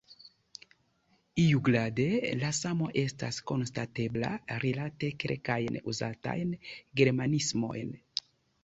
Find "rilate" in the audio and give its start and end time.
4.67-5.11